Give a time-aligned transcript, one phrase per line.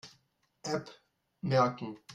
[0.63, 0.89] App
[1.43, 1.99] merken.